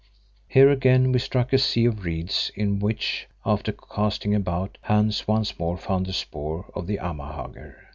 Here 0.47 0.67
again 0.71 1.11
we 1.11 1.19
struck 1.19 1.53
a 1.53 1.59
sea 1.59 1.85
of 1.85 2.03
reeds 2.03 2.51
in 2.55 2.79
which, 2.79 3.27
after 3.45 3.71
casting 3.71 4.33
about, 4.33 4.79
Hans 4.81 5.27
once 5.27 5.59
more 5.59 5.77
found 5.77 6.07
the 6.07 6.13
spoor 6.13 6.71
of 6.73 6.87
the 6.87 6.97
Amahagger. 6.97 7.75